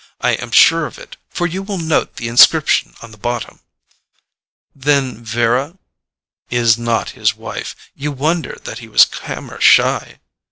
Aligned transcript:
I 0.19 0.31
am 0.31 0.49
sure 0.49 0.87
of 0.87 0.97
it, 0.97 1.15
for 1.29 1.45
you 1.45 1.61
will 1.61 1.77
note 1.77 2.15
the 2.15 2.27
inscription 2.27 2.95
on 3.03 3.11
the 3.11 3.19
bottom." 3.19 3.59
"Then 4.75 5.23
Vera?" 5.23 5.77
"Is 6.49 6.75
not 6.75 7.11
his 7.11 7.35
wife. 7.35 7.75
You 7.95 8.11
wonder 8.11 8.57
that 8.63 8.79
he 8.79 8.87
was 8.87 9.05
camera 9.05 9.61
shy?" 9.61 10.17